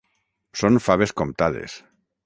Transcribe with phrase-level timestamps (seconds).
[0.61, 1.81] Són faves comptades